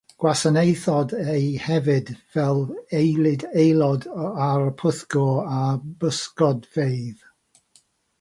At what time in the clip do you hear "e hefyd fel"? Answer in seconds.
1.33-2.61